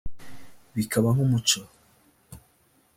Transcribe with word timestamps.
bikaba 0.75 1.07
nk’umuco 1.13 1.59